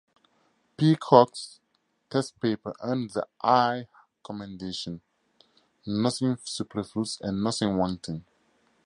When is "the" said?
3.11-3.27